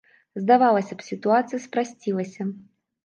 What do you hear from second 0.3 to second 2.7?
Здавалася б, сітуацыя спрасцілася.